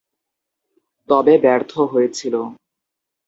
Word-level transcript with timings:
তবে 1.09 1.33
ব্যর্থ 1.43 1.71
হয়েছিল। 1.91 2.35